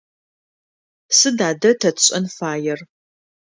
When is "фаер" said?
2.35-2.79